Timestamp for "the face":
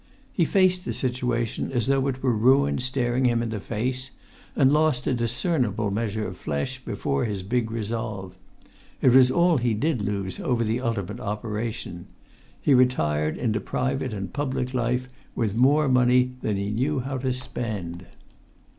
3.49-4.09